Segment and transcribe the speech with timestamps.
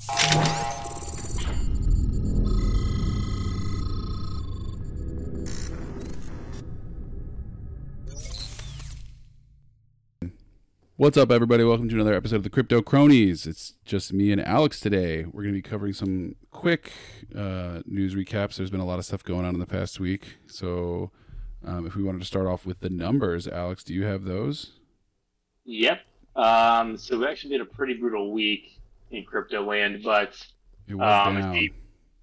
[0.00, 0.12] What's
[11.16, 11.64] up, everybody?
[11.64, 13.44] Welcome to another episode of the Crypto Cronies.
[13.44, 15.24] It's just me and Alex today.
[15.24, 16.92] We're going to be covering some quick
[17.36, 18.56] uh, news recaps.
[18.56, 20.36] There's been a lot of stuff going on in the past week.
[20.46, 21.10] So,
[21.64, 24.74] um, if we wanted to start off with the numbers, Alex, do you have those?
[25.64, 26.02] Yep.
[26.36, 28.78] Um, so we actually did a pretty brutal week
[29.10, 30.34] in crypto land, but
[30.86, 31.54] It was um, down.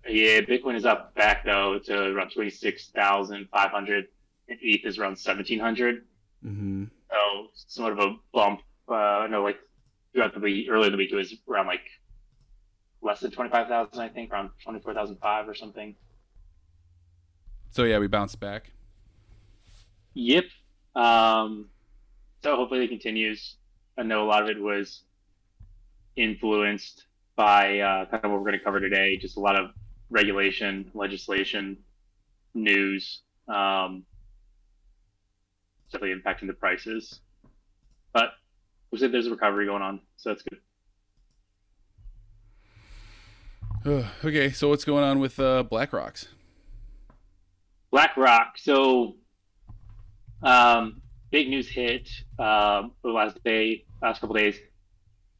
[0.07, 4.07] yeah, Bitcoin is up back though to around twenty six thousand five hundred,
[4.49, 6.05] and ETH is around seventeen hundred.
[6.45, 6.85] Mm-hmm.
[7.09, 8.61] So somewhat of a bump.
[8.87, 9.57] Uh, no, like
[10.13, 11.81] throughout the week, earlier in the week, it was around like
[13.01, 15.95] less than twenty five thousand, I think, around twenty four thousand five or something.
[17.71, 18.71] So yeah, we bounced back.
[20.13, 20.45] Yep.
[20.95, 21.67] Um,
[22.43, 23.55] so hopefully it continues.
[23.97, 25.01] I know a lot of it was
[26.15, 27.05] influenced
[27.35, 29.17] by uh, kind of what we're going to cover today.
[29.17, 29.71] Just a lot of
[30.09, 31.77] regulation, legislation,
[32.53, 34.03] news, um,
[35.91, 37.19] definitely impacting the prices.
[38.13, 38.29] But
[38.91, 40.59] we said there's a recovery going on, so that's good.
[44.23, 46.29] okay, so what's going on with uh, BlackRock's?
[47.91, 48.57] BlackRock.
[48.57, 49.15] So,
[50.41, 54.55] um, big news hit uh, the last day, last couple days,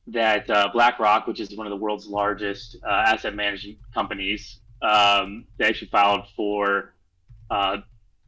[0.08, 5.46] that uh, BlackRock, which is one of the world's largest uh, asset management companies, um,
[5.58, 6.94] they actually filed for
[7.50, 7.78] uh,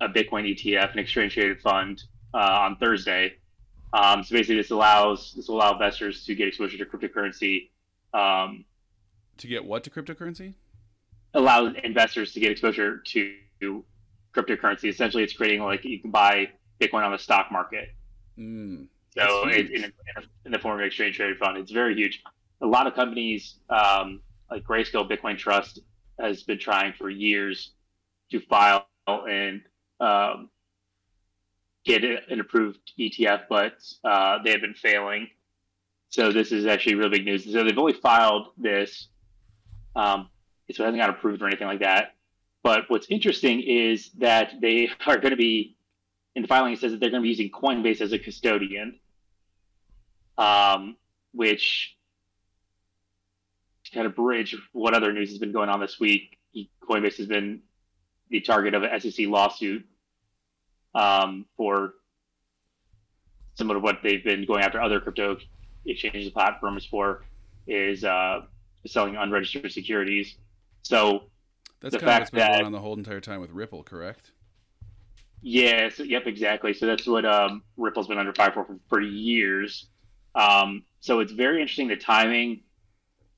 [0.01, 3.33] a Bitcoin ETF, an exchange traded fund, uh, on Thursday.
[3.93, 7.69] Um, so basically, this allows this will allow investors to get exposure to cryptocurrency.
[8.13, 8.65] Um,
[9.37, 10.55] To get what to cryptocurrency?
[11.33, 13.35] allows investors to get exposure to
[14.35, 14.89] cryptocurrency.
[14.89, 17.89] Essentially, it's creating like you can buy Bitcoin on the stock market.
[18.37, 18.87] Mm.
[19.17, 19.93] So it, in, in,
[20.47, 22.23] in the form of an exchange traded fund, it's very huge.
[22.61, 25.79] A lot of companies um, like Grayscale Bitcoin Trust
[26.19, 27.73] has been trying for years
[28.31, 29.61] to file and
[29.99, 30.49] um,
[31.85, 35.27] get an approved ETF, but uh, they have been failing.
[36.09, 37.43] So this is actually really big news.
[37.43, 39.09] So they've only filed this.
[39.95, 40.29] Um,
[40.71, 42.15] so it hasn't got approved or anything like that.
[42.63, 45.77] But what's interesting is that they are going to be
[46.35, 46.73] in the filing.
[46.73, 48.99] It says that they're going to be using Coinbase as a custodian,
[50.37, 50.95] um,
[51.33, 51.95] which
[53.85, 56.37] to kind of bridge what other news has been going on this week.
[56.89, 57.61] Coinbase has been
[58.29, 59.85] the target of an SEC lawsuit
[60.95, 61.93] um, for
[63.55, 65.37] similar to what they've been going after other crypto
[65.85, 67.23] exchanges and platforms for
[67.67, 68.41] is uh,
[68.85, 70.35] selling unregistered securities.
[70.83, 71.23] So
[71.81, 73.51] That's The kind of what's fact been going that- on the whole entire time with
[73.51, 74.31] Ripple, correct?
[75.41, 75.99] Yes.
[75.99, 76.73] yep, exactly.
[76.73, 79.87] So that's what um, Ripple's been under fire for, for years.
[80.35, 82.61] Um, so it's very interesting the timing.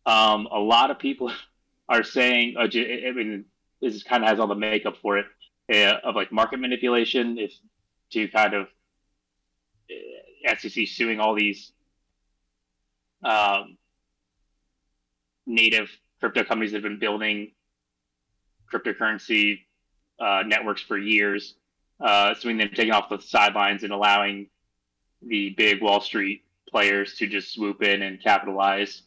[0.05, 1.31] Um, a lot of people
[1.89, 3.45] are saying, I mean,
[3.81, 5.25] this kind of has all the makeup for it
[5.73, 7.53] uh, of like market manipulation, if
[8.11, 8.67] to kind of
[9.89, 11.71] uh, SEC suing all these
[13.23, 13.77] um,
[15.45, 15.89] native
[16.19, 17.51] crypto companies that have been building
[18.71, 19.59] cryptocurrency
[20.19, 21.55] uh, networks for years
[21.99, 24.47] uh, suing them taking off the sidelines and allowing
[25.21, 29.03] the big Wall Street players to just swoop in and capitalize.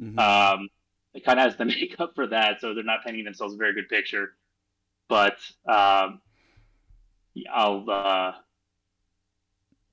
[0.00, 0.18] Mhm.
[0.18, 0.68] Um,
[1.14, 3.74] it kind of has the makeup for that, so they're not painting themselves a very
[3.74, 4.34] good picture.
[5.08, 6.20] But um,
[7.52, 8.32] I'll uh,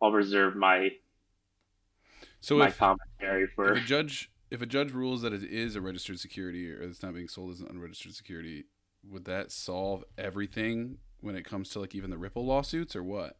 [0.01, 0.91] I'll reserve my
[2.39, 3.73] so my if, commentary for.
[3.73, 7.03] if a judge if a judge rules that it is a registered security or it's
[7.03, 8.65] not being sold as an unregistered security,
[9.03, 13.37] would that solve everything when it comes to like even the Ripple lawsuits or what?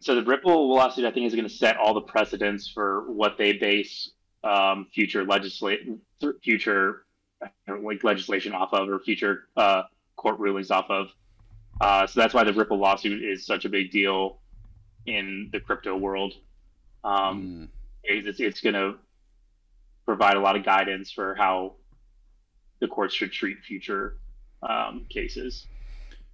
[0.00, 3.36] So the Ripple lawsuit, I think, is going to set all the precedents for what
[3.36, 4.10] they base
[4.44, 5.80] um, future legislate
[6.42, 7.04] future
[7.82, 9.82] like legislation off of, or future uh,
[10.16, 11.08] court rulings off of.
[11.80, 14.38] Uh, so that's why the Ripple lawsuit is such a big deal
[15.06, 16.34] in the crypto world.
[17.04, 17.68] Um, Mm.
[18.26, 18.96] it's, it's going to
[20.04, 21.74] provide a lot of guidance for how
[22.80, 24.16] the courts should treat future
[24.68, 25.66] um, cases.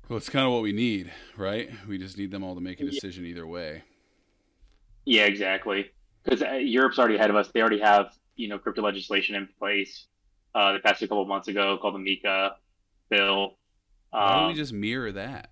[0.09, 1.71] Well, it's kind of what we need, right?
[1.89, 3.85] We just need them all to make a decision either way.
[5.05, 5.91] Yeah, exactly.
[6.25, 7.51] Because uh, Europe's already ahead of us.
[7.53, 10.07] They already have you know crypto legislation in place.
[10.55, 12.53] Uh, they passed a couple of months ago called the MiCA
[13.11, 13.59] bill.
[14.19, 15.51] Why don't we Um, just mirror that?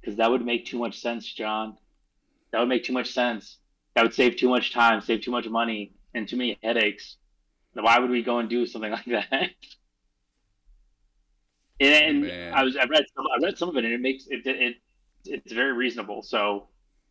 [0.00, 1.76] Because that would make too much sense, John.
[2.52, 3.58] That would make too much sense.
[3.94, 7.16] That would save too much time, save too much money, and too many headaches.
[7.74, 9.50] Why would we go and do something like that?
[11.80, 12.52] And Man.
[12.54, 14.76] I was I read some, I read some of it, and it makes it it
[15.24, 16.22] it's very reasonable.
[16.22, 16.68] So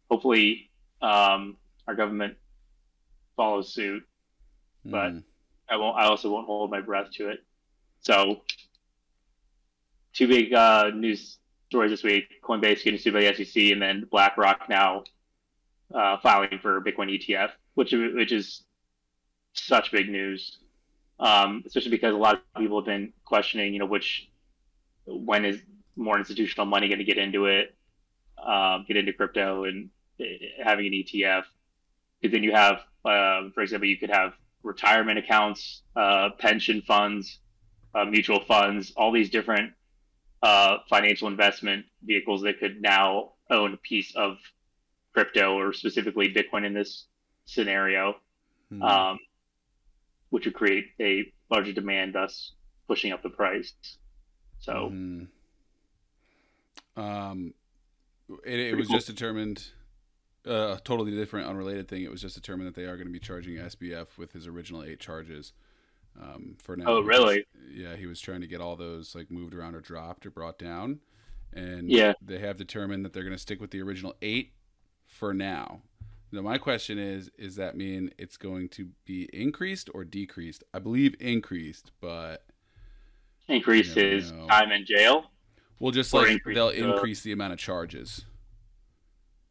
[0.10, 0.70] hopefully,
[1.02, 2.36] um, our government
[3.36, 4.04] follows suit.
[4.86, 5.24] But- Mm.
[5.70, 5.98] I won't.
[5.98, 7.44] I also won't hold my breath to it.
[8.00, 8.42] So,
[10.14, 14.08] two big uh, news stories this week: Coinbase getting sued by the SEC, and then
[14.10, 15.04] BlackRock now
[15.94, 18.64] uh, filing for Bitcoin ETF, which which is
[19.54, 20.60] such big news,
[21.20, 24.30] um, especially because a lot of people have been questioning, you know, which
[25.08, 25.60] when is
[25.96, 27.76] more institutional money going to get into it,
[28.44, 29.90] um, get into crypto, and
[30.20, 30.24] uh,
[30.64, 31.44] having an ETF.
[32.22, 34.34] Because then you have, uh, for example, you could have
[34.64, 37.40] retirement accounts, uh, pension funds,
[37.96, 39.74] uh, mutual funds, all these different
[40.44, 44.38] uh, financial investment vehicles that could now own a piece of
[45.14, 47.06] crypto or specifically Bitcoin in this
[47.46, 48.16] scenario,
[48.72, 48.84] mm-hmm.
[48.84, 49.18] um,
[50.30, 52.54] which would create a larger demand, thus
[52.88, 53.74] pushing up the price.
[54.60, 55.26] So, mm-hmm.
[57.00, 57.54] um,
[58.46, 58.98] it, it was cool.
[58.98, 59.68] just determined
[60.48, 62.04] uh, a totally different, unrelated thing.
[62.04, 64.84] It was just determined that they are going to be charging SBF with his original
[64.84, 65.54] eight charges.
[66.20, 66.86] Um, for now.
[66.88, 67.46] Oh, really?
[67.72, 70.58] yeah, he was trying to get all those like moved around or dropped or brought
[70.58, 71.00] down,
[71.54, 74.54] and yeah, they have determined that they're going to stick with the original eight
[75.06, 75.82] for now.
[76.32, 80.64] Now, my question is: Is that mean it's going to be increased or decreased?
[80.74, 82.47] I believe increased, but
[83.48, 85.26] increase is time in jail.
[85.80, 86.94] Well, just like increase they'll the...
[86.94, 88.26] increase the amount of charges.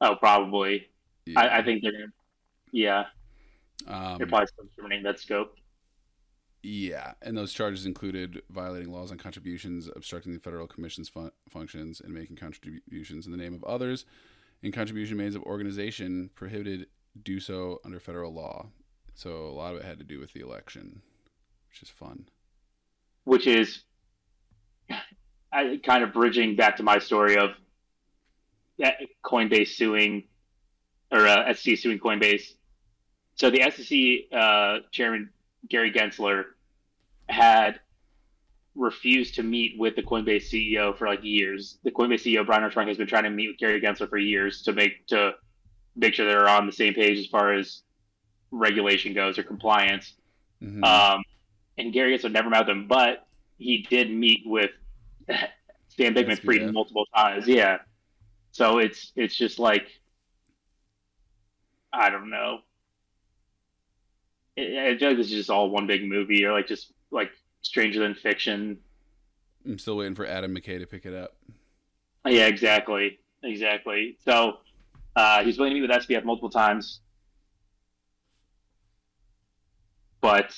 [0.00, 0.88] Oh, probably.
[1.24, 1.40] Yeah.
[1.40, 2.12] I, I, think they're gonna.
[2.72, 3.04] Yeah.
[3.86, 5.54] Um, they're probably determining that scope.
[6.62, 12.00] Yeah, and those charges included violating laws on contributions, obstructing the federal commission's fun- functions,
[12.00, 14.04] and making contributions in the name of others.
[14.62, 16.88] And contribution made of organization prohibited
[17.22, 18.66] do so under federal law.
[19.14, 21.02] So a lot of it had to do with the election,
[21.68, 22.26] which is fun.
[23.26, 23.82] Which is
[25.52, 27.50] I, kind of bridging back to my story of
[29.24, 30.24] Coinbase suing
[31.10, 32.52] or uh, SEC suing Coinbase.
[33.34, 35.30] So the SEC uh, chairman
[35.68, 36.44] Gary Gensler
[37.28, 37.80] had
[38.76, 41.78] refused to meet with the Coinbase CEO for like years.
[41.82, 44.62] The Coinbase CEO Brian Armstrong has been trying to meet with Gary Gensler for years
[44.62, 45.32] to make to
[45.96, 47.82] make sure they're on the same page as far as
[48.50, 50.14] regulation goes or compliance.
[50.62, 50.84] Mm-hmm.
[50.84, 51.22] Um,
[51.78, 53.26] and Gary Gensler never met them, but
[53.58, 54.70] he did meet with
[55.88, 57.46] Stan Bankman-Fried multiple times.
[57.46, 57.78] Yeah.
[58.52, 59.86] So it's it's just like
[61.92, 62.58] I don't know.
[64.58, 67.30] I feel like this is just all one big movie, or like just like
[67.62, 68.78] Stranger Than Fiction.
[69.64, 71.36] I'm still waiting for Adam McKay to pick it up.
[72.24, 74.16] Yeah, exactly, exactly.
[74.24, 74.58] So
[75.14, 77.00] uh, he's willing to meet with SBF multiple times,
[80.20, 80.56] but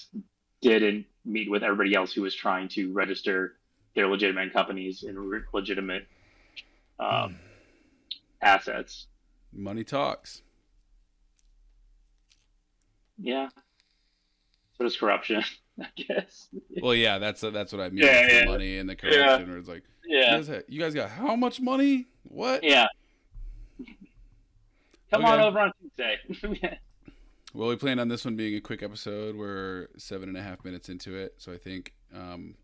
[0.60, 3.54] didn't meet with everybody else who was trying to register
[3.94, 5.18] their legitimate companies and
[5.52, 6.06] legitimate
[6.98, 7.36] um,
[8.40, 9.06] assets.
[9.52, 10.42] Money talks.
[13.18, 13.48] Yeah.
[14.76, 15.42] So does corruption.
[15.80, 16.48] I guess.
[16.82, 18.04] Well, yeah, that's that's what I mean.
[18.04, 18.40] Yeah, yeah.
[18.40, 19.44] The money and the corruption, yeah.
[19.44, 22.06] where it's like, yeah, you guys, have, you guys, got how much money?
[22.24, 22.64] What?
[22.64, 22.86] Yeah.
[25.12, 25.32] Come okay.
[25.32, 26.78] on over on Tuesday.
[27.54, 29.36] well, we planned on this one being a quick episode.
[29.36, 32.54] We're seven and a half minutes into it, so I think um,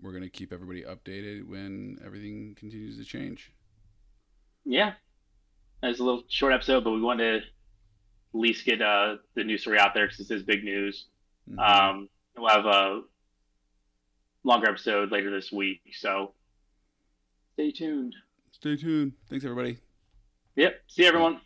[0.00, 3.52] we're gonna keep everybody updated when everything continues to change.
[4.64, 4.92] Yeah,
[5.82, 9.62] it's a little short episode, but we wanted to at least get uh, the news
[9.62, 11.06] story out there because this is big news.
[11.50, 11.58] Mm-hmm.
[11.58, 13.02] Um, we'll have a
[14.44, 15.80] longer episode later this week.
[15.92, 16.32] So
[17.54, 18.14] stay tuned.
[18.50, 19.12] Stay tuned.
[19.30, 19.78] Thanks, everybody.
[20.56, 20.80] Yep.
[20.88, 21.40] See everyone.